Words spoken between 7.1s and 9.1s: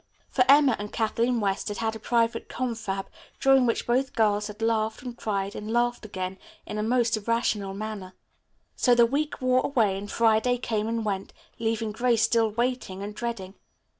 irrational manner. So the